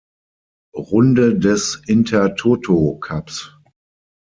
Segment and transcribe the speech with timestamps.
[0.73, 3.55] Runde des Intertoto Cups.